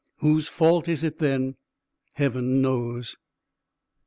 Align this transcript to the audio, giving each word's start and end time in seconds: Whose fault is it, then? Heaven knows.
Whose 0.17 0.47
fault 0.47 0.87
is 0.87 1.03
it, 1.03 1.19
then? 1.19 1.57
Heaven 2.15 2.59
knows. 2.59 3.17